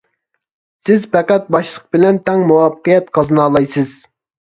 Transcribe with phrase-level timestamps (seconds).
[0.89, 3.99] سىز پەقەت باشلىق بىلەن تەڭ مۇۋەپپەقىيەت قازىنالايسىز.